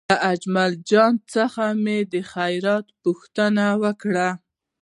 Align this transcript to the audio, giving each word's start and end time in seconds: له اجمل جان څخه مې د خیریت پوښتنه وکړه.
له 0.09 0.15
اجمل 0.31 0.71
جان 0.89 1.13
څخه 1.33 1.65
مې 1.83 1.97
د 2.13 2.15
خیریت 2.31 2.85
پوښتنه 3.03 3.65
وکړه. 3.83 4.29